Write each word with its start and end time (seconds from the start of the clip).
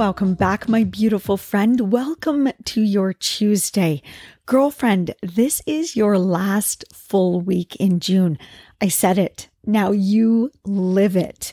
Welcome 0.00 0.32
back, 0.32 0.66
my 0.66 0.84
beautiful 0.84 1.36
friend. 1.36 1.92
Welcome 1.92 2.50
to 2.64 2.80
your 2.80 3.12
Tuesday. 3.12 4.00
Girlfriend, 4.46 5.14
this 5.22 5.60
is 5.66 5.94
your 5.94 6.18
last 6.18 6.86
full 6.90 7.42
week 7.42 7.76
in 7.76 8.00
June. 8.00 8.38
I 8.80 8.88
said 8.88 9.18
it. 9.18 9.50
Now 9.66 9.90
you 9.90 10.52
live 10.64 11.16
it. 11.16 11.52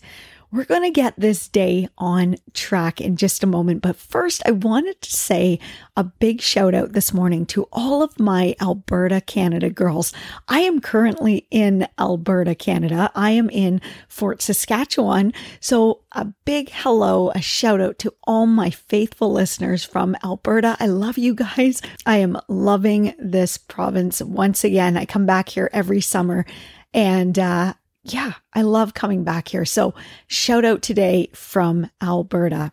We're 0.58 0.64
going 0.64 0.82
to 0.82 0.90
get 0.90 1.14
this 1.20 1.48
day 1.48 1.88
on 2.00 2.38
track 2.56 3.00
in 3.00 3.16
just 3.16 3.44
a 3.44 3.48
moment. 3.48 3.84
But 3.84 3.96
first, 3.96 4.42
I 4.44 4.50
wanted 4.50 5.00
to 5.04 5.12
say 5.12 5.60
a 5.96 6.04
big 6.04 6.42
shout 6.42 6.74
out 6.74 6.94
this 6.94 7.14
morning 7.14 7.46
to 7.48 7.68
all 7.72 8.02
of 8.02 8.20
my 8.20 8.56
Alberta, 8.60 9.22
Canada 9.22 9.70
girls. 9.70 10.14
I 10.48 10.62
am 10.62 10.82
currently 10.82 11.46
in 11.52 11.88
Alberta, 12.00 12.56
Canada. 12.56 13.12
I 13.14 13.30
am 13.32 13.52
in 13.52 13.82
Fort 14.08 14.42
Saskatchewan. 14.42 15.32
So 15.60 16.02
a 16.14 16.26
big 16.44 16.72
hello, 16.72 17.30
a 17.36 17.42
shout 17.42 17.80
out 17.80 18.00
to 18.00 18.16
all 18.24 18.48
my 18.48 18.72
faithful 18.72 19.32
listeners 19.32 19.86
from 19.86 20.18
Alberta. 20.24 20.76
I 20.80 20.88
love 20.88 21.20
you 21.20 21.36
guys. 21.36 21.84
I 22.08 22.18
am 22.18 22.36
loving 22.48 23.14
this 23.20 23.58
province 23.58 24.24
once 24.24 24.64
again. 24.64 24.98
I 24.98 25.06
come 25.06 25.28
back 25.28 25.50
here 25.50 25.70
every 25.72 26.02
summer 26.02 26.48
and, 26.96 27.38
uh, 27.38 27.76
yeah, 28.08 28.34
I 28.54 28.62
love 28.62 28.94
coming 28.94 29.24
back 29.24 29.50
here. 29.50 29.66
So, 29.66 29.94
shout 30.28 30.66
out 30.66 30.82
today 30.82 31.30
from 31.34 31.90
Alberta. 32.02 32.72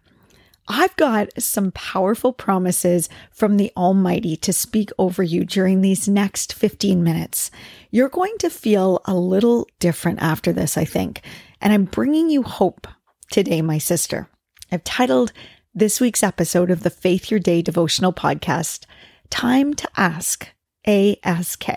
I've 0.66 0.96
got 0.96 1.28
some 1.38 1.72
powerful 1.72 2.32
promises 2.32 3.10
from 3.30 3.58
the 3.58 3.70
Almighty 3.76 4.34
to 4.36 4.52
speak 4.52 4.90
over 4.98 5.22
you 5.22 5.44
during 5.44 5.80
these 5.82 6.08
next 6.08 6.54
15 6.54 7.02
minutes. 7.02 7.50
You're 7.90 8.08
going 8.08 8.36
to 8.38 8.48
feel 8.48 9.02
a 9.04 9.14
little 9.14 9.68
different 9.78 10.22
after 10.22 10.52
this, 10.52 10.78
I 10.78 10.86
think. 10.86 11.20
And 11.60 11.72
I'm 11.72 11.84
bringing 11.84 12.30
you 12.30 12.42
hope 12.42 12.86
today, 13.30 13.60
my 13.60 13.76
sister. 13.76 14.30
I've 14.72 14.84
titled 14.84 15.32
this 15.74 16.00
week's 16.00 16.22
episode 16.22 16.70
of 16.70 16.82
the 16.82 16.90
Faith 16.90 17.30
Your 17.30 17.40
Day 17.40 17.60
devotional 17.60 18.12
podcast, 18.12 18.86
Time 19.28 19.74
to 19.74 19.88
Ask 19.96 20.48
ASK. 20.86 21.68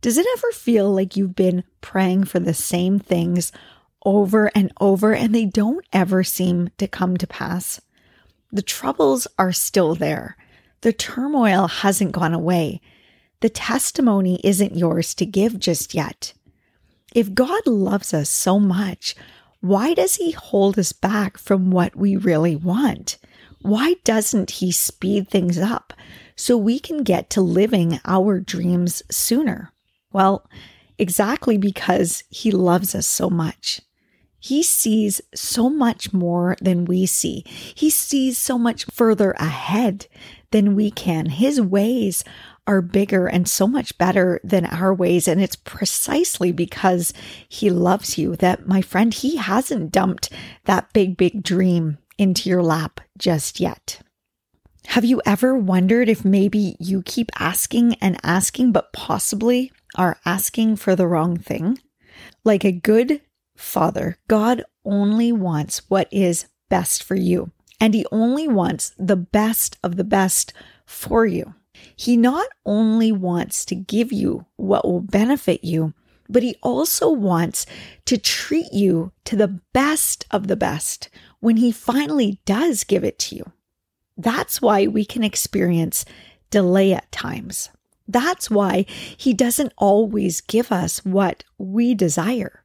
Does 0.00 0.18
it 0.18 0.26
ever 0.36 0.52
feel 0.52 0.92
like 0.92 1.16
you've 1.16 1.34
been 1.34 1.64
praying 1.80 2.24
for 2.24 2.38
the 2.38 2.54
same 2.54 2.98
things 2.98 3.50
over 4.04 4.50
and 4.54 4.72
over 4.80 5.14
and 5.14 5.34
they 5.34 5.44
don't 5.44 5.84
ever 5.92 6.22
seem 6.22 6.70
to 6.78 6.86
come 6.86 7.16
to 7.16 7.26
pass? 7.26 7.80
The 8.52 8.62
troubles 8.62 9.26
are 9.38 9.52
still 9.52 9.94
there. 9.94 10.36
The 10.82 10.92
turmoil 10.92 11.66
hasn't 11.66 12.12
gone 12.12 12.34
away. 12.34 12.80
The 13.40 13.48
testimony 13.48 14.40
isn't 14.44 14.76
yours 14.76 15.14
to 15.14 15.26
give 15.26 15.58
just 15.58 15.94
yet. 15.94 16.32
If 17.14 17.34
God 17.34 17.66
loves 17.66 18.14
us 18.14 18.30
so 18.30 18.58
much, 18.60 19.16
why 19.60 19.94
does 19.94 20.16
he 20.16 20.32
hold 20.32 20.78
us 20.78 20.92
back 20.92 21.38
from 21.38 21.70
what 21.70 21.96
we 21.96 22.16
really 22.16 22.54
want? 22.54 23.18
Why 23.62 23.96
doesn't 24.04 24.52
he 24.52 24.70
speed 24.70 25.28
things 25.28 25.58
up 25.58 25.92
so 26.36 26.56
we 26.56 26.78
can 26.78 27.02
get 27.02 27.30
to 27.30 27.40
living 27.40 27.98
our 28.04 28.38
dreams 28.38 29.02
sooner? 29.10 29.72
Well, 30.16 30.48
exactly 30.96 31.58
because 31.58 32.24
he 32.30 32.50
loves 32.50 32.94
us 32.94 33.06
so 33.06 33.28
much. 33.28 33.82
He 34.38 34.62
sees 34.62 35.20
so 35.34 35.68
much 35.68 36.14
more 36.14 36.56
than 36.62 36.86
we 36.86 37.04
see. 37.04 37.44
He 37.46 37.90
sees 37.90 38.38
so 38.38 38.56
much 38.56 38.86
further 38.86 39.32
ahead 39.32 40.06
than 40.52 40.74
we 40.74 40.90
can. 40.90 41.26
His 41.26 41.60
ways 41.60 42.24
are 42.66 42.80
bigger 42.80 43.26
and 43.26 43.46
so 43.46 43.66
much 43.66 43.98
better 43.98 44.40
than 44.42 44.64
our 44.64 44.94
ways. 44.94 45.28
And 45.28 45.38
it's 45.38 45.54
precisely 45.54 46.50
because 46.50 47.12
he 47.46 47.68
loves 47.68 48.16
you 48.16 48.36
that, 48.36 48.66
my 48.66 48.80
friend, 48.80 49.12
he 49.12 49.36
hasn't 49.36 49.92
dumped 49.92 50.32
that 50.64 50.90
big, 50.94 51.18
big 51.18 51.42
dream 51.42 51.98
into 52.16 52.48
your 52.48 52.62
lap 52.62 53.02
just 53.18 53.60
yet. 53.60 54.00
Have 54.86 55.04
you 55.04 55.20
ever 55.26 55.54
wondered 55.58 56.08
if 56.08 56.24
maybe 56.24 56.74
you 56.78 57.02
keep 57.02 57.30
asking 57.38 57.96
and 57.96 58.18
asking, 58.22 58.72
but 58.72 58.94
possibly 58.94 59.72
are 59.96 60.18
asking 60.24 60.76
for 60.76 60.94
the 60.94 61.06
wrong 61.06 61.36
thing. 61.36 61.78
Like 62.44 62.64
a 62.64 62.72
good 62.72 63.20
father, 63.56 64.18
God 64.28 64.62
only 64.84 65.32
wants 65.32 65.82
what 65.88 66.08
is 66.12 66.46
best 66.68 67.02
for 67.02 67.14
you, 67.14 67.50
and 67.80 67.94
He 67.94 68.06
only 68.12 68.46
wants 68.46 68.92
the 68.98 69.16
best 69.16 69.78
of 69.82 69.96
the 69.96 70.04
best 70.04 70.52
for 70.84 71.26
you. 71.26 71.54
He 71.94 72.16
not 72.16 72.46
only 72.64 73.12
wants 73.12 73.64
to 73.66 73.74
give 73.74 74.12
you 74.12 74.46
what 74.56 74.86
will 74.86 75.00
benefit 75.00 75.64
you, 75.64 75.94
but 76.28 76.42
He 76.42 76.56
also 76.62 77.10
wants 77.10 77.66
to 78.06 78.18
treat 78.18 78.72
you 78.72 79.12
to 79.24 79.36
the 79.36 79.60
best 79.72 80.26
of 80.30 80.48
the 80.48 80.56
best 80.56 81.08
when 81.40 81.58
He 81.58 81.72
finally 81.72 82.40
does 82.44 82.84
give 82.84 83.04
it 83.04 83.18
to 83.20 83.36
you. 83.36 83.52
That's 84.16 84.62
why 84.62 84.86
we 84.86 85.04
can 85.04 85.22
experience 85.22 86.04
delay 86.50 86.92
at 86.92 87.12
times. 87.12 87.68
That's 88.08 88.50
why 88.50 88.86
he 89.16 89.32
doesn't 89.32 89.72
always 89.76 90.40
give 90.40 90.70
us 90.70 91.04
what 91.04 91.44
we 91.58 91.94
desire. 91.94 92.62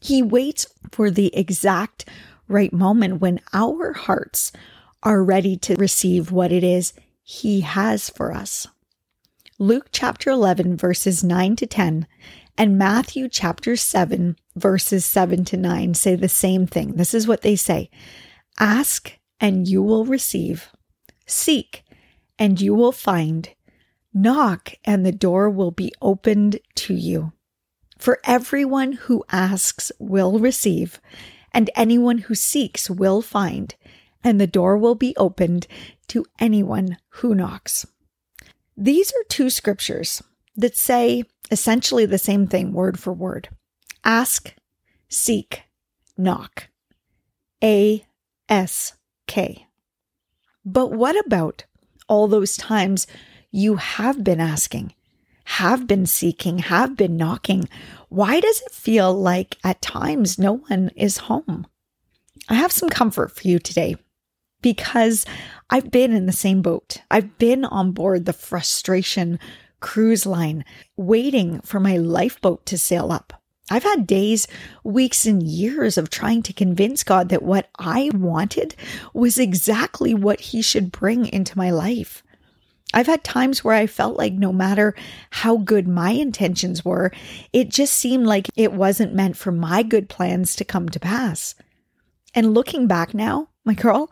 He 0.00 0.22
waits 0.22 0.66
for 0.92 1.10
the 1.10 1.34
exact 1.36 2.08
right 2.48 2.72
moment 2.72 3.20
when 3.20 3.40
our 3.52 3.92
hearts 3.92 4.52
are 5.02 5.22
ready 5.22 5.56
to 5.56 5.76
receive 5.76 6.30
what 6.30 6.52
it 6.52 6.62
is 6.62 6.92
he 7.22 7.62
has 7.62 8.10
for 8.10 8.32
us. 8.32 8.66
Luke 9.58 9.88
chapter 9.92 10.30
11, 10.30 10.76
verses 10.76 11.24
9 11.24 11.56
to 11.56 11.66
10, 11.66 12.06
and 12.56 12.78
Matthew 12.78 13.28
chapter 13.28 13.76
7, 13.76 14.36
verses 14.56 15.04
7 15.04 15.44
to 15.46 15.56
9 15.56 15.94
say 15.94 16.16
the 16.16 16.28
same 16.28 16.66
thing. 16.66 16.94
This 16.94 17.14
is 17.14 17.26
what 17.26 17.42
they 17.42 17.56
say 17.56 17.90
Ask 18.58 19.18
and 19.40 19.66
you 19.66 19.82
will 19.82 20.04
receive, 20.04 20.70
seek 21.26 21.84
and 22.38 22.60
you 22.60 22.74
will 22.74 22.92
find 22.92 23.50
Knock, 24.14 24.74
and 24.84 25.04
the 25.04 25.12
door 25.12 25.50
will 25.50 25.72
be 25.72 25.92
opened 26.00 26.60
to 26.76 26.94
you. 26.94 27.32
For 27.98 28.20
everyone 28.24 28.92
who 28.92 29.24
asks 29.30 29.90
will 29.98 30.38
receive, 30.38 31.00
and 31.52 31.68
anyone 31.74 32.18
who 32.18 32.34
seeks 32.34 32.88
will 32.88 33.20
find, 33.20 33.74
and 34.22 34.40
the 34.40 34.46
door 34.46 34.78
will 34.78 34.94
be 34.94 35.16
opened 35.16 35.66
to 36.08 36.24
anyone 36.38 36.96
who 37.08 37.34
knocks. 37.34 37.86
These 38.76 39.10
are 39.10 39.24
two 39.28 39.50
scriptures 39.50 40.22
that 40.56 40.76
say 40.76 41.24
essentially 41.50 42.06
the 42.06 42.18
same 42.18 42.46
thing, 42.46 42.72
word 42.72 42.98
for 42.98 43.12
word 43.12 43.48
ask, 44.04 44.54
seek, 45.08 45.62
knock. 46.16 46.68
A 47.62 48.06
S 48.48 48.92
K. 49.26 49.66
But 50.64 50.92
what 50.92 51.18
about 51.24 51.64
all 52.08 52.28
those 52.28 52.56
times 52.56 53.06
you 53.54 53.76
have 53.76 54.24
been 54.24 54.40
asking, 54.40 54.92
have 55.44 55.86
been 55.86 56.06
seeking, 56.06 56.58
have 56.58 56.96
been 56.96 57.16
knocking. 57.16 57.68
Why 58.08 58.40
does 58.40 58.60
it 58.62 58.72
feel 58.72 59.14
like 59.14 59.58
at 59.62 59.80
times 59.80 60.40
no 60.40 60.56
one 60.56 60.90
is 60.96 61.18
home? 61.18 61.64
I 62.48 62.54
have 62.54 62.72
some 62.72 62.88
comfort 62.90 63.30
for 63.30 63.46
you 63.46 63.60
today 63.60 63.94
because 64.60 65.24
I've 65.70 65.92
been 65.92 66.12
in 66.12 66.26
the 66.26 66.32
same 66.32 66.62
boat. 66.62 66.96
I've 67.12 67.38
been 67.38 67.64
on 67.64 67.92
board 67.92 68.24
the 68.24 68.32
frustration 68.32 69.38
cruise 69.78 70.26
line, 70.26 70.64
waiting 70.96 71.60
for 71.60 71.78
my 71.78 71.96
lifeboat 71.96 72.66
to 72.66 72.76
sail 72.76 73.12
up. 73.12 73.40
I've 73.70 73.84
had 73.84 74.04
days, 74.04 74.48
weeks, 74.82 75.26
and 75.26 75.40
years 75.44 75.96
of 75.96 76.10
trying 76.10 76.42
to 76.42 76.52
convince 76.52 77.04
God 77.04 77.28
that 77.28 77.44
what 77.44 77.70
I 77.78 78.10
wanted 78.14 78.74
was 79.12 79.38
exactly 79.38 80.12
what 80.12 80.40
He 80.40 80.60
should 80.60 80.90
bring 80.90 81.26
into 81.26 81.56
my 81.56 81.70
life. 81.70 82.23
I've 82.94 83.08
had 83.08 83.24
times 83.24 83.64
where 83.64 83.74
I 83.74 83.86
felt 83.86 84.16
like 84.16 84.32
no 84.32 84.52
matter 84.52 84.94
how 85.30 85.56
good 85.56 85.88
my 85.88 86.10
intentions 86.10 86.84
were, 86.84 87.12
it 87.52 87.68
just 87.68 87.94
seemed 87.94 88.26
like 88.26 88.48
it 88.56 88.72
wasn't 88.72 89.14
meant 89.14 89.36
for 89.36 89.50
my 89.50 89.82
good 89.82 90.08
plans 90.08 90.54
to 90.56 90.64
come 90.64 90.88
to 90.88 91.00
pass. 91.00 91.56
And 92.34 92.54
looking 92.54 92.86
back 92.86 93.12
now, 93.12 93.48
my 93.64 93.74
girl, 93.74 94.10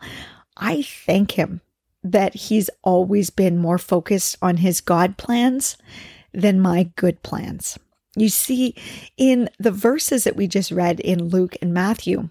I 0.57 0.81
thank 0.81 1.31
Him 1.31 1.61
that 2.03 2.35
He's 2.35 2.69
always 2.83 3.29
been 3.29 3.57
more 3.57 3.77
focused 3.77 4.37
on 4.41 4.57
His 4.57 4.81
God 4.81 5.17
plans 5.17 5.77
than 6.33 6.59
my 6.59 6.91
good 6.95 7.23
plans. 7.23 7.79
You 8.15 8.29
see, 8.29 8.75
in 9.17 9.49
the 9.59 9.71
verses 9.71 10.25
that 10.25 10.35
we 10.35 10.47
just 10.47 10.71
read 10.71 10.99
in 10.99 11.29
Luke 11.29 11.55
and 11.61 11.73
Matthew, 11.73 12.29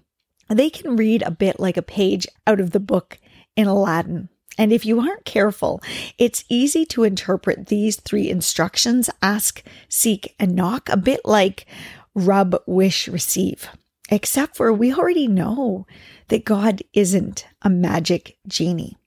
they 0.49 0.69
can 0.69 0.95
read 0.95 1.23
a 1.23 1.31
bit 1.31 1.59
like 1.59 1.77
a 1.77 1.81
page 1.81 2.27
out 2.45 2.59
of 2.59 2.71
the 2.71 2.79
book 2.79 3.17
in 3.55 3.67
Aladdin. 3.67 4.29
And 4.57 4.71
if 4.71 4.85
you 4.85 4.99
aren't 4.99 5.25
careful, 5.25 5.81
it's 6.17 6.45
easy 6.49 6.85
to 6.87 7.03
interpret 7.03 7.67
these 7.67 7.95
three 7.97 8.29
instructions 8.29 9.09
ask, 9.21 9.63
seek, 9.89 10.35
and 10.39 10.55
knock 10.55 10.89
a 10.89 10.97
bit 10.97 11.21
like 11.25 11.65
rub, 12.13 12.55
wish, 12.65 13.07
receive. 13.07 13.67
Except 14.09 14.55
for 14.55 14.71
we 14.71 14.93
already 14.93 15.27
know 15.27 15.87
that 16.27 16.45
God 16.45 16.81
isn't 16.93 17.47
a 17.61 17.69
magic 17.69 18.37
genie 18.47 18.97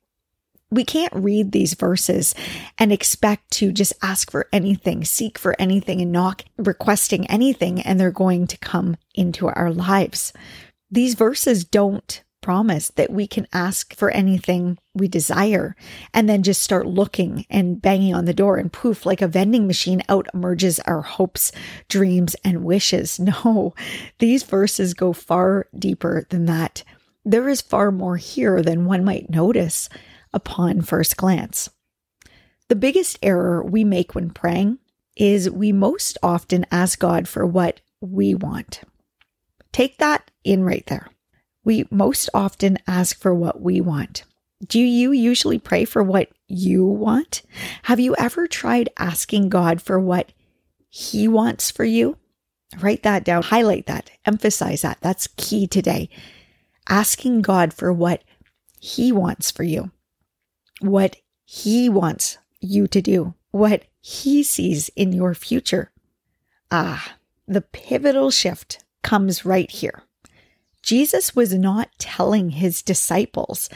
we 0.70 0.84
can't 0.84 1.14
read 1.14 1.52
these 1.52 1.74
verses 1.74 2.34
and 2.78 2.92
expect 2.92 3.50
to 3.52 3.72
just 3.72 3.92
ask 4.02 4.30
for 4.30 4.48
anything, 4.52 5.04
seek 5.04 5.38
for 5.38 5.54
anything, 5.58 6.00
and 6.00 6.12
knock 6.12 6.44
requesting 6.56 7.26
anything, 7.28 7.80
and 7.80 8.00
they're 8.00 8.10
going 8.10 8.46
to 8.48 8.58
come 8.58 8.96
into 9.14 9.48
our 9.48 9.72
lives. 9.72 10.32
These 10.90 11.14
verses 11.14 11.64
don't 11.64 12.22
promise 12.46 12.92
that 12.94 13.10
we 13.10 13.26
can 13.26 13.44
ask 13.52 13.92
for 13.96 14.08
anything 14.12 14.78
we 14.94 15.08
desire 15.08 15.74
and 16.14 16.28
then 16.28 16.44
just 16.44 16.62
start 16.62 16.86
looking 16.86 17.44
and 17.50 17.82
banging 17.82 18.14
on 18.14 18.24
the 18.24 18.32
door 18.32 18.56
and 18.56 18.72
poof, 18.72 19.04
like 19.04 19.20
a 19.20 19.26
vending 19.26 19.66
machine, 19.66 20.00
out 20.08 20.28
emerges 20.32 20.78
our 20.86 21.02
hopes, 21.02 21.50
dreams, 21.88 22.36
and 22.44 22.62
wishes. 22.62 23.18
No, 23.26 23.74
these 24.20 24.44
verses 24.44 24.94
go 24.94 25.12
far 25.12 25.66
deeper 25.76 26.24
than 26.30 26.46
that. 26.46 26.84
There 27.24 27.48
is 27.48 27.60
far 27.60 27.90
more 27.90 28.16
here 28.16 28.62
than 28.62 28.84
one 28.84 29.04
might 29.04 29.28
notice 29.28 29.88
upon 30.32 30.82
first 30.82 31.16
glance. 31.16 31.68
The 32.68 32.76
biggest 32.76 33.18
error 33.22 33.60
we 33.64 33.82
make 33.82 34.14
when 34.14 34.30
praying 34.30 34.78
is 35.16 35.50
we 35.50 35.72
most 35.72 36.16
often 36.22 36.64
ask 36.70 37.00
God 37.00 37.26
for 37.26 37.44
what 37.44 37.80
we 38.00 38.36
want. 38.36 38.82
Take 39.72 39.98
that 39.98 40.30
in 40.44 40.62
right 40.62 40.86
there. 40.86 41.08
We 41.66 41.86
most 41.90 42.30
often 42.32 42.78
ask 42.86 43.20
for 43.20 43.34
what 43.34 43.60
we 43.60 43.82
want. 43.82 44.24
Do 44.66 44.80
you 44.80 45.12
usually 45.12 45.58
pray 45.58 45.84
for 45.84 46.02
what 46.02 46.30
you 46.48 46.86
want? 46.86 47.42
Have 47.82 48.00
you 48.00 48.14
ever 48.16 48.46
tried 48.46 48.88
asking 48.98 49.50
God 49.50 49.82
for 49.82 50.00
what 50.00 50.32
He 50.88 51.28
wants 51.28 51.70
for 51.70 51.84
you? 51.84 52.16
Write 52.80 53.02
that 53.02 53.24
down, 53.24 53.42
highlight 53.42 53.86
that, 53.86 54.10
emphasize 54.24 54.82
that. 54.82 54.98
That's 55.02 55.28
key 55.36 55.66
today. 55.66 56.08
Asking 56.88 57.42
God 57.42 57.74
for 57.74 57.92
what 57.92 58.22
He 58.80 59.12
wants 59.12 59.50
for 59.50 59.64
you 59.64 59.90
what 60.80 61.16
He 61.44 61.88
wants 61.88 62.38
you 62.60 62.86
to 62.88 63.00
do, 63.00 63.34
what 63.50 63.84
He 64.00 64.42
sees 64.42 64.88
in 64.90 65.12
your 65.12 65.34
future. 65.34 65.90
Ah, 66.70 67.16
the 67.46 67.60
pivotal 67.60 68.30
shift 68.30 68.84
comes 69.02 69.44
right 69.44 69.70
here. 69.70 70.02
Jesus 70.86 71.34
was 71.34 71.52
not 71.52 71.90
telling 71.98 72.50
his 72.50 72.80
disciples 72.80 73.68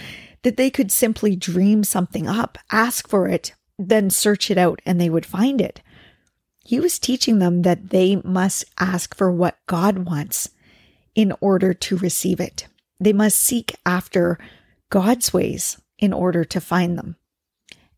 that 0.42 0.56
they 0.56 0.70
could 0.70 0.92
simply 0.92 1.34
dream 1.34 1.82
something 1.82 2.28
up, 2.28 2.56
ask 2.70 3.08
for 3.08 3.26
it, 3.26 3.52
then 3.80 4.10
search 4.10 4.48
it 4.48 4.56
out, 4.56 4.80
and 4.86 5.00
they 5.00 5.10
would 5.10 5.26
find 5.26 5.60
it. 5.60 5.82
He 6.64 6.78
was 6.78 7.00
teaching 7.00 7.40
them 7.40 7.62
that 7.62 7.90
they 7.90 8.22
must 8.24 8.64
ask 8.78 9.16
for 9.16 9.32
what 9.32 9.58
God 9.66 10.06
wants 10.06 10.50
in 11.16 11.34
order 11.40 11.74
to 11.74 11.96
receive 11.96 12.38
it. 12.38 12.68
They 13.00 13.12
must 13.12 13.40
seek 13.40 13.74
after 13.84 14.38
God's 14.88 15.32
ways, 15.32 15.78
in 15.98 16.12
order 16.12 16.44
to 16.44 16.60
find 16.60 16.96
them. 16.96 17.16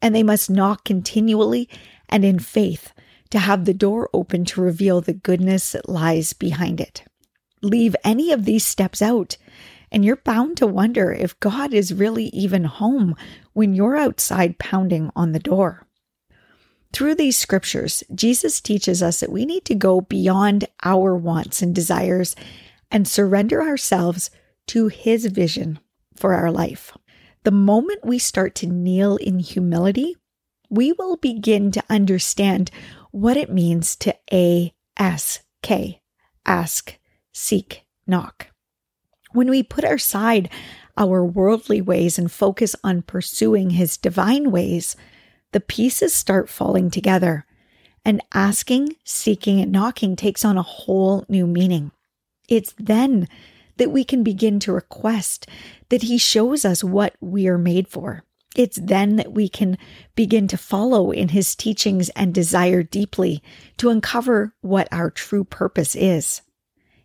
And 0.01 0.15
they 0.15 0.23
must 0.23 0.49
knock 0.49 0.85
continually 0.85 1.69
and 2.09 2.25
in 2.25 2.39
faith 2.39 2.93
to 3.29 3.39
have 3.39 3.67
the 3.67 3.75
door 3.75 4.09
open 4.15 4.47
to 4.47 4.63
reveal 4.63 5.03
the 5.03 5.13
goodness 5.13 5.73
that 5.73 5.89
lies 5.89 6.33
behind 6.33 6.81
it. 6.81 7.05
Leave 7.63 7.97
any 8.05 8.33
of 8.33 8.45
these 8.45 8.65
steps 8.65 9.01
out, 9.01 9.37
and 9.91 10.05
you're 10.05 10.17
bound 10.17 10.57
to 10.57 10.67
wonder 10.67 11.13
if 11.13 11.39
God 11.41 11.73
is 11.73 11.95
really 11.95 12.27
even 12.27 12.65
home 12.65 13.15
when 13.53 13.75
you're 13.75 13.97
outside 13.97 14.59
pounding 14.59 15.11
on 15.15 15.33
the 15.33 15.39
door. 15.39 15.87
Through 16.93 17.15
these 17.15 17.39
scriptures, 17.39 18.03
Jesus 18.15 18.61
teaches 18.61 19.03
us 19.03 19.21
that 19.21 19.33
we 19.33 19.47
need 19.47 19.65
to 19.67 19.75
go 19.75 20.01
beyond 20.03 20.67
our 20.83 21.17
wants 21.17 21.63
and 21.63 21.75
desires 21.75 22.37
and 22.91 23.09
surrender 23.09 23.63
ourselves 23.63 24.31
to 24.67 24.89
His 24.89 25.27
vision 25.27 25.79
for 26.15 26.35
our 26.35 26.51
life. 26.51 26.93
The 27.45 27.51
moment 27.51 28.05
we 28.05 28.19
start 28.19 28.55
to 28.57 28.67
kneel 28.67 29.17
in 29.17 29.39
humility, 29.39 30.17
we 30.69 30.93
will 30.93 31.17
begin 31.17 31.71
to 31.73 31.85
understand 31.89 32.71
what 33.11 33.37
it 33.37 33.51
means 33.51 33.97
to 33.97 34.15
A 34.33 34.75
S 34.99 35.41
K, 35.63 36.03
ask, 36.45 36.99
seek, 37.33 37.85
knock. 38.07 38.49
When 39.33 39.49
we 39.49 39.63
put 39.63 39.85
aside 39.85 40.51
our 40.97 41.25
worldly 41.25 41.81
ways 41.81 42.19
and 42.19 42.31
focus 42.31 42.77
on 42.85 43.03
pursuing 43.03 43.71
His 43.71 43.97
divine 43.97 44.51
ways, 44.51 44.95
the 45.53 45.61
pieces 45.61 46.15
start 46.15 46.49
falling 46.49 46.91
together, 46.91 47.47
and 48.05 48.21
asking, 48.35 48.97
seeking, 49.05 49.61
and 49.61 49.73
knocking 49.73 50.17
takes 50.17 50.45
on 50.45 50.59
a 50.59 50.63
whole 50.63 51.25
new 51.29 51.47
meaning. 51.47 51.93
It's 52.49 52.75
then 52.79 53.29
that 53.77 53.91
we 53.91 54.05
can 54.05 54.23
begin 54.23 54.61
to 54.61 54.73
request 54.73 55.47
that 55.89 56.03
He 56.03 56.19
shows 56.19 56.65
us 56.65 56.85
what 56.85 57.15
we 57.21 57.49
are 57.49 57.59
made 57.59 57.89
for. 57.89 58.25
It's 58.55 58.79
then 58.83 59.17
that 59.17 59.33
we 59.33 59.49
can 59.49 59.79
begin 60.15 60.47
to 60.49 60.59
follow 60.59 61.11
in 61.11 61.29
His 61.29 61.55
teachings 61.55 62.11
and 62.11 62.35
desire 62.35 62.83
deeply 62.83 63.43
to 63.79 63.89
uncover 63.89 64.55
what 64.61 64.89
our 64.93 65.11
true 65.11 65.45
purpose 65.45 65.95
is. 65.95 66.43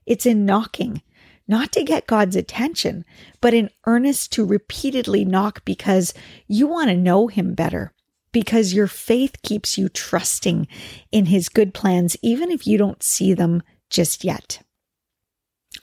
It's 0.07 0.25
in 0.25 0.45
knocking, 0.45 1.03
not 1.47 1.73
to 1.73 1.83
get 1.83 2.07
God's 2.07 2.35
attention, 2.35 3.05
but 3.41 3.53
in 3.53 3.69
earnest 3.85 4.31
to 4.33 4.45
repeatedly 4.45 5.25
knock 5.25 5.63
because 5.65 6.13
you 6.47 6.65
want 6.65 6.89
to 6.89 6.95
know 6.97 7.27
Him 7.27 7.53
better, 7.53 7.93
because 8.31 8.73
your 8.73 8.87
faith 8.87 9.41
keeps 9.43 9.77
you 9.77 9.89
trusting 9.89 10.67
in 11.11 11.25
His 11.25 11.49
good 11.49 11.73
plans, 11.73 12.15
even 12.21 12.51
if 12.51 12.65
you 12.65 12.77
don't 12.77 13.03
see 13.03 13.33
them 13.33 13.61
just 13.89 14.23
yet. 14.23 14.61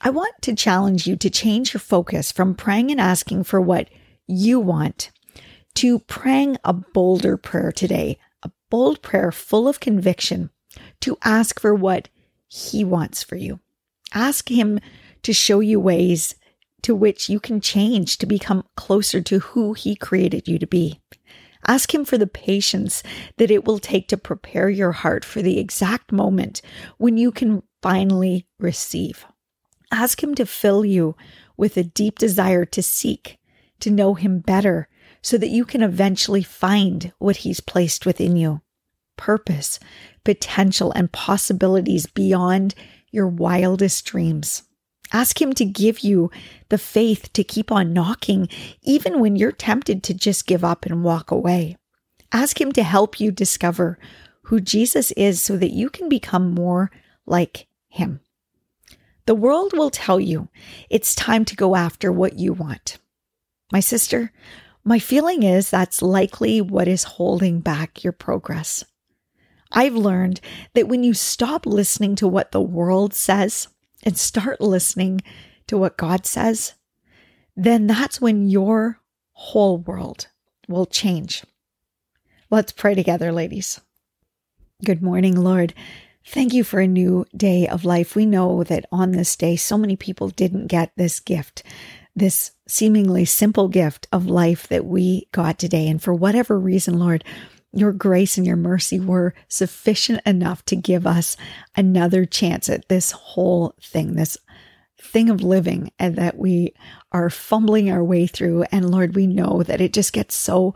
I 0.01 0.11
want 0.11 0.35
to 0.43 0.55
challenge 0.55 1.07
you 1.07 1.17
to 1.17 1.31
change 1.31 1.75
your 1.75 1.81
focus 1.81 2.33
from 2.33 2.55
praying 2.55 2.91
and 2.91 3.01
asking 3.01 3.45
for 3.45 3.61
what 3.61 3.89
you 4.27 4.59
want 4.59 5.11
to 5.75 5.99
praying 6.01 6.57
a 6.65 6.73
bolder 6.73 7.37
prayer 7.37 7.73
today, 7.73 8.19
a 8.43 8.51
bold 8.71 9.03
prayer 9.03 9.31
full 9.31 9.69
of 9.69 9.81
conviction 9.81 10.51
to 11.01 11.19
ask 11.23 11.61
for 11.61 11.75
what 11.75 12.09
He 12.49 12.85
wants 12.85 13.23
for 13.23 13.37
you. 13.37 13.61
Ask 14.15 14.49
Him 14.49 14.79
to 15.23 15.33
show 15.33 15.61
you 15.61 15.81
ways 15.81 16.37
to 16.83 16.95
which 16.95 17.29
you 17.29 17.41
can 17.41 17.61
change 17.61 18.19
to 18.19 18.27
become 18.27 18.65
closer 18.77 19.21
to 19.23 19.41
who 19.41 19.73
He 19.73 19.97
created 19.97 20.47
you 20.47 20.59
to 20.59 20.67
be. 20.67 21.01
Ask 21.67 21.95
Him 21.95 22.05
for 22.05 22.17
the 22.17 22.27
patience 22.27 23.03
that 23.39 23.51
it 23.51 23.65
will 23.65 23.79
take 23.79 24.07
to 24.09 24.17
prepare 24.17 24.69
your 24.69 24.93
heart 24.93 25.25
for 25.25 25.43
the 25.43 25.59
exact 25.59 26.13
moment 26.13 26.63
when 26.99 27.17
you 27.17 27.33
can 27.33 27.63
finally 27.83 28.47
receive. 28.59 29.27
Ask 29.91 30.23
Him 30.23 30.35
to 30.37 30.47
fill 30.47 30.85
you 30.85 31.17
with 31.57 31.77
a 31.77 31.85
deep 31.85 32.19
desire 32.19 32.65
to 32.67 32.83
seek, 32.83 33.39
to 33.81 33.91
know 33.91 34.15
Him 34.15 34.41
better, 34.41 34.89
so 35.23 35.39
that 35.39 35.49
you 35.49 35.65
can 35.65 35.83
eventually 35.83 36.43
find 36.43 37.13
what 37.19 37.39
He's 37.39 37.61
placed 37.61 38.07
within 38.07 38.37
you 38.37 38.61
purpose, 39.17 39.79
potential, 40.25 40.91
and 40.93 41.13
possibilities 41.13 42.07
beyond 42.07 42.75
your 43.15 43.29
wildest 43.29 44.05
dreams. 44.05 44.65
Ask 45.13 45.41
Him 45.41 45.53
to 45.55 45.65
give 45.65 46.01
you 46.01 46.31
the 46.69 46.79
faith 46.79 47.33
to 47.35 47.45
keep 47.45 47.71
on 47.71 47.93
knocking, 47.93 48.49
even 48.83 49.21
when 49.21 49.37
you're 49.37 49.53
tempted 49.53 50.03
to 50.03 50.15
just 50.15 50.47
give 50.47 50.65
up 50.65 50.85
and 50.85 51.05
walk 51.05 51.31
away. 51.31 51.77
Ask 52.33 52.61
Him 52.61 52.73
to 52.73 52.83
help 52.83 53.21
you 53.21 53.31
discover 53.31 53.99
who 54.43 54.61
Jesus 54.61 55.13
is 55.13 55.41
so 55.41 55.57
that 55.57 55.73
you 55.73 55.89
can 55.89 56.09
become 56.09 56.51
more 56.51 56.91
like 57.27 57.67
Him. 57.89 58.21
The 59.27 59.35
world 59.35 59.73
will 59.73 59.91
tell 59.91 60.21
you 60.21 60.49
it's 60.91 61.15
time 61.15 61.45
to 61.47 61.57
go 61.57 61.77
after 61.77 62.13
what 62.13 62.39
you 62.39 62.53
want. 62.53 62.99
My 63.73 63.81
sister, 63.81 64.33
my 64.85 64.99
feeling 64.99 65.43
is 65.43 65.71
that's 65.71 66.03
likely 66.03 66.61
what 66.61 66.89
is 66.89 67.05
holding 67.05 67.61
back 67.61 68.05
your 68.05 68.13
progress. 68.13 68.85
I've 69.75 69.97
learned 69.97 70.41
that 70.75 70.89
when 70.89 71.03
you 71.03 71.13
stop 71.13 71.67
listening 71.67 72.15
to 72.17 72.29
what 72.29 72.53
the 72.53 72.63
world 72.63 73.13
says 73.13 73.69
and 74.05 74.17
start 74.17 74.61
listening 74.61 75.21
to 75.67 75.77
what 75.77 75.97
God 75.97 76.25
says, 76.25 76.75
then 77.57 77.89
that's 77.89 78.21
when 78.21 78.49
your 78.49 79.01
whole 79.33 79.79
world 79.79 80.29
will 80.69 80.87
change. 80.87 81.43
Let's 82.51 82.73
pray 82.73 82.95
together, 82.95 83.33
ladies. 83.33 83.81
Good 84.85 85.03
morning, 85.03 85.37
Lord. 85.37 85.75
Thank 86.25 86.53
you 86.55 86.63
for 86.63 86.81
a 86.81 86.87
new 86.87 87.27
day 87.37 87.67
of 87.67 87.85
life. 87.85 88.15
We 88.15 88.27
know 88.27 88.63
that 88.65 88.87
on 88.93 89.11
this 89.11 89.35
day, 89.37 89.57
so 89.57 89.77
many 89.77 89.97
people 89.97 90.29
didn't 90.29 90.69
get 90.69 90.93
this 90.97 91.21
gift, 91.21 91.65
this 92.15 92.53
seemingly 92.67 93.25
simple 93.25 93.69
gift 93.69 94.07
of 94.13 94.27
life 94.27 94.69
that 94.69 94.87
we 94.87 95.29
got 95.33 95.59
today. 95.59 95.89
And 95.89 96.03
for 96.03 96.15
whatever 96.15 96.59
reason, 96.59 96.99
Lord, 96.99 97.25
your 97.75 97.93
grace 97.93 98.37
and 98.39 98.47
your 98.47 98.57
mercy 98.57 99.01
were 99.01 99.35
sufficient 99.49 100.21
enough 100.25 100.65
to 100.67 100.77
give 100.77 101.07
us 101.07 101.37
another 101.77 102.25
chance 102.25 102.69
at 102.69 102.89
this 102.89 103.11
whole 103.11 103.75
thing, 103.81 104.15
this 104.15 104.37
thing 105.01 105.29
of 105.29 105.43
living, 105.43 105.91
and 105.99 106.17
that 106.17 106.39
we 106.39 106.75
are 107.13 107.31
fumbling 107.31 107.91
our 107.91 108.03
way 108.03 108.27
through. 108.27 108.63
And 108.71 108.91
Lord, 108.91 109.15
we 109.15 109.27
know 109.27 109.63
that 109.63 109.81
it 109.81 109.93
just 109.93 110.13
gets 110.13 110.35
so 110.35 110.75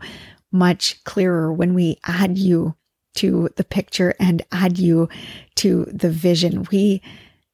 much 0.51 1.03
clearer 1.03 1.53
when 1.53 1.73
we 1.73 1.97
add 2.05 2.37
you 2.37 2.75
to 3.15 3.49
the 3.55 3.63
picture 3.63 4.13
and 4.19 4.41
add 4.51 4.77
you 4.77 5.09
to 5.55 5.85
the 5.85 6.09
vision. 6.09 6.67
We 6.71 7.01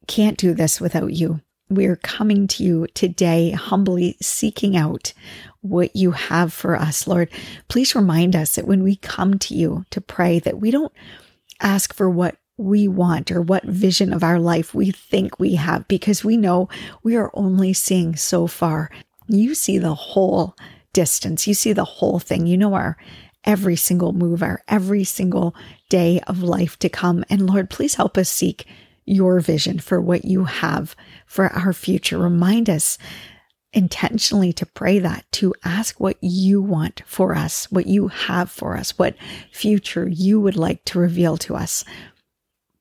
can't 0.07 0.37
do 0.37 0.53
this 0.53 0.81
without 0.81 1.13
you. 1.13 1.41
We 1.69 1.87
are 1.87 1.95
coming 1.95 2.47
to 2.49 2.63
you 2.63 2.87
today, 2.93 3.51
humbly 3.51 4.17
seeking 4.21 4.77
out 4.77 5.13
what 5.65 5.95
you 5.95 6.11
have 6.11 6.53
for 6.53 6.75
us, 6.75 7.07
Lord. 7.07 7.29
Please 7.67 7.95
remind 7.95 8.35
us 8.35 8.55
that 8.55 8.67
when 8.67 8.83
we 8.83 8.97
come 8.97 9.39
to 9.39 9.55
you 9.55 9.85
to 9.89 9.99
pray, 9.99 10.39
that 10.39 10.59
we 10.59 10.71
don't 10.71 10.93
ask 11.59 11.93
for 11.93 12.09
what 12.09 12.37
we 12.57 12.87
want 12.87 13.31
or 13.31 13.41
what 13.41 13.63
vision 13.63 14.13
of 14.13 14.23
our 14.23 14.39
life 14.39 14.73
we 14.73 14.91
think 14.91 15.39
we 15.39 15.55
have, 15.55 15.87
because 15.87 16.23
we 16.23 16.37
know 16.37 16.69
we 17.03 17.15
are 17.15 17.31
only 17.33 17.73
seeing 17.73 18.15
so 18.15 18.47
far. 18.47 18.89
You 19.27 19.55
see 19.55 19.77
the 19.77 19.95
whole 19.95 20.55
distance, 20.93 21.47
you 21.47 21.53
see 21.53 21.73
the 21.73 21.83
whole 21.83 22.19
thing. 22.19 22.47
You 22.47 22.57
know 22.57 22.73
our 22.73 22.97
every 23.43 23.75
single 23.75 24.13
move, 24.13 24.41
our 24.41 24.63
every 24.67 25.03
single 25.03 25.55
day 25.89 26.19
of 26.27 26.41
life 26.41 26.77
to 26.79 26.89
come. 26.89 27.23
And 27.29 27.47
Lord, 27.47 27.69
please 27.69 27.95
help 27.95 28.17
us 28.17 28.29
seek 28.29 28.65
your 29.05 29.39
vision 29.39 29.79
for 29.79 30.01
what 30.01 30.25
you 30.25 30.45
have 30.45 30.95
for 31.25 31.47
our 31.47 31.73
future. 31.73 32.17
Remind 32.17 32.69
us 32.69 32.97
intentionally 33.75 34.53
to 34.53 34.65
pray 34.65 34.97
that, 34.99 35.25
to 35.33 35.53
ask 35.63 35.99
what 35.99 36.17
you 36.21 36.61
want 36.61 37.03
for 37.05 37.35
us, 37.35 37.69
what 37.69 37.85
you 37.85 38.07
have 38.07 38.49
for 38.49 38.77
us, 38.77 38.97
what 38.97 39.15
future 39.51 40.07
you 40.07 40.39
would 40.39 40.55
like 40.55 40.83
to 40.85 40.97
reveal 40.97 41.37
to 41.37 41.55
us. 41.55 41.83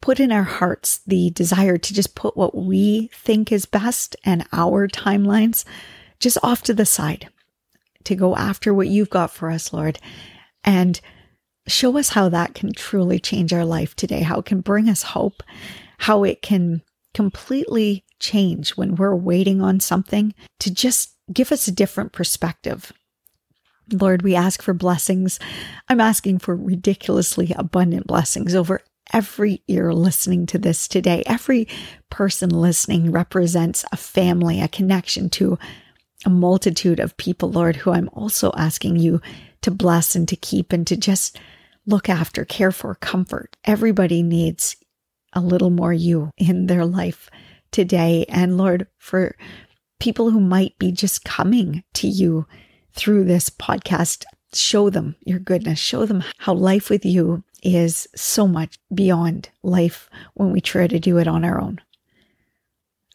Put 0.00 0.20
in 0.20 0.30
our 0.30 0.44
hearts 0.44 1.00
the 1.06 1.30
desire 1.30 1.76
to 1.76 1.94
just 1.94 2.14
put 2.14 2.36
what 2.36 2.54
we 2.54 3.10
think 3.12 3.50
is 3.50 3.66
best 3.66 4.14
and 4.24 4.46
our 4.52 4.86
timelines 4.86 5.64
just 6.20 6.38
off 6.42 6.62
to 6.62 6.74
the 6.74 6.86
side, 6.86 7.28
to 8.04 8.14
go 8.14 8.36
after 8.36 8.72
what 8.72 8.88
you've 8.88 9.10
got 9.10 9.32
for 9.32 9.50
us, 9.50 9.72
Lord, 9.72 9.98
and 10.62 11.00
show 11.66 11.98
us 11.98 12.10
how 12.10 12.28
that 12.28 12.54
can 12.54 12.72
truly 12.72 13.18
change 13.18 13.52
our 13.52 13.64
life 13.64 13.96
today, 13.96 14.20
how 14.20 14.38
it 14.38 14.44
can 14.44 14.60
bring 14.60 14.88
us 14.88 15.02
hope, 15.02 15.42
how 15.98 16.22
it 16.22 16.40
can 16.40 16.82
completely 17.14 18.04
change 18.18 18.70
when 18.70 18.96
we're 18.96 19.14
waiting 19.14 19.62
on 19.62 19.80
something 19.80 20.34
to 20.60 20.72
just 20.72 21.14
give 21.32 21.52
us 21.52 21.66
a 21.66 21.72
different 21.72 22.12
perspective. 22.12 22.92
Lord, 23.92 24.22
we 24.22 24.34
ask 24.34 24.62
for 24.62 24.74
blessings. 24.74 25.38
I'm 25.88 26.00
asking 26.00 26.40
for 26.40 26.56
ridiculously 26.56 27.54
abundant 27.56 28.06
blessings 28.06 28.54
over 28.54 28.80
every 29.12 29.62
ear 29.68 29.92
listening 29.92 30.46
to 30.46 30.58
this 30.58 30.88
today. 30.88 31.22
Every 31.26 31.68
person 32.10 32.50
listening 32.50 33.12
represents 33.12 33.84
a 33.92 33.96
family, 33.96 34.60
a 34.60 34.68
connection 34.68 35.28
to 35.30 35.58
a 36.24 36.30
multitude 36.30 37.00
of 37.00 37.16
people, 37.18 37.50
Lord, 37.50 37.76
who 37.76 37.92
I'm 37.92 38.08
also 38.14 38.50
asking 38.56 38.96
you 38.96 39.20
to 39.60 39.70
bless 39.70 40.16
and 40.16 40.26
to 40.28 40.36
keep 40.36 40.72
and 40.72 40.86
to 40.86 40.96
just 40.96 41.38
look 41.86 42.08
after, 42.08 42.46
care 42.46 42.72
for, 42.72 42.94
comfort. 42.94 43.56
Everybody 43.64 44.22
needs 44.22 44.76
a 45.34 45.40
little 45.40 45.70
more 45.70 45.92
you 45.92 46.30
in 46.36 46.66
their 46.66 46.86
life 46.86 47.28
today. 47.70 48.24
And 48.28 48.56
Lord, 48.56 48.86
for 48.98 49.36
people 50.00 50.30
who 50.30 50.40
might 50.40 50.78
be 50.78 50.92
just 50.92 51.24
coming 51.24 51.82
to 51.94 52.08
you 52.08 52.46
through 52.92 53.24
this 53.24 53.50
podcast, 53.50 54.24
show 54.52 54.90
them 54.90 55.16
your 55.20 55.38
goodness, 55.38 55.78
show 55.78 56.06
them 56.06 56.22
how 56.38 56.54
life 56.54 56.88
with 56.88 57.04
you 57.04 57.42
is 57.62 58.06
so 58.14 58.46
much 58.46 58.78
beyond 58.94 59.48
life 59.62 60.08
when 60.34 60.52
we 60.52 60.60
try 60.60 60.86
to 60.86 61.00
do 61.00 61.18
it 61.18 61.26
on 61.26 61.44
our 61.44 61.60
own. 61.60 61.80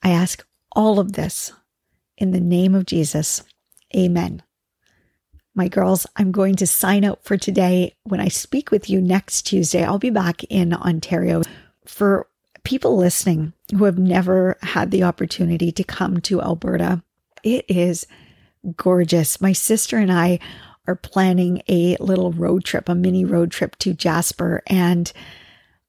I 0.03 0.09
ask 0.09 0.45
all 0.71 0.99
of 0.99 1.13
this 1.13 1.53
in 2.17 2.31
the 2.31 2.41
name 2.41 2.75
of 2.75 2.85
Jesus. 2.85 3.43
Amen. 3.95 4.43
My 5.55 5.67
girls, 5.67 6.05
I'm 6.15 6.31
going 6.31 6.55
to 6.55 6.67
sign 6.67 7.03
out 7.03 7.23
for 7.23 7.35
today. 7.35 7.95
When 8.03 8.19
I 8.19 8.27
speak 8.27 8.71
with 8.71 8.89
you 8.89 9.01
next 9.01 9.43
Tuesday, 9.43 9.83
I'll 9.83 9.99
be 9.99 10.09
back 10.09 10.43
in 10.45 10.73
Ontario 10.73 11.41
for 11.89 12.27
people 12.63 12.96
listening 12.96 13.53
who 13.72 13.86
have 13.86 13.98
never 13.98 14.58
had 14.62 14.91
the 14.91 15.03
opportunity 15.03 15.72
to 15.72 15.84
come 15.84 16.22
to 16.22 16.41
Alberta, 16.41 17.03
it 17.43 17.65
is 17.67 18.05
gorgeous. 18.75 19.41
My 19.41 19.53
sister 19.53 19.98
and 19.98 20.12
I 20.12 20.39
are 20.88 20.96
planning 20.96 21.62
a 21.67 21.98
little 22.00 22.31
road 22.31 22.63
trip, 22.63 22.89
a 22.89 22.96
mini 22.96 23.25
road 23.25 23.51
trip 23.51 23.75
to 23.77 23.93
Jasper. 23.93 24.62
And 24.67 25.12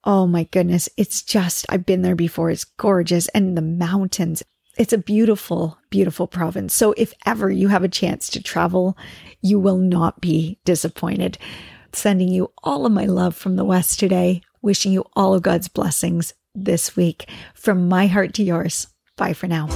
oh 0.05 0.27
my 0.27 0.45
goodness, 0.45 0.89
it's 0.97 1.23
just, 1.23 1.67
I've 1.69 1.87
been 1.87 2.03
there 2.03 2.17
before. 2.17 2.51
It's 2.51 2.65
gorgeous. 2.65 3.29
And 3.29 3.57
the 3.57 3.63
mountains, 3.63 4.43
it's 4.79 4.93
a 4.93 4.99
beautiful, 4.99 5.79
beautiful 5.91 6.27
province. 6.27 6.75
So 6.75 6.95
if 6.97 7.13
ever 7.27 7.51
you 7.51 7.69
have 7.69 7.85
a 7.85 7.89
chance 7.89 8.29
to 8.31 8.43
travel, 8.43 8.97
you 9.43 9.59
will 9.59 9.79
not 9.79 10.21
be 10.21 10.59
disappointed. 10.65 11.39
Sending 11.93 12.29
you 12.29 12.53
all 12.63 12.87
of 12.87 12.93
my 12.93 13.05
love 13.07 13.37
from 13.37 13.57
the 13.57 13.65
West 13.65 13.99
today. 13.99 14.43
Wishing 14.63 14.93
you 14.93 15.05
all 15.15 15.35
of 15.35 15.43
God's 15.43 15.69
blessings 15.69 16.35
this 16.55 16.97
week. 16.97 17.29
From 17.55 17.89
my 17.89 18.07
heart 18.07 18.35
to 18.35 18.43
yours. 18.43 18.89
Bye 19.17 19.33
for 19.33 19.47
now. 19.47 19.69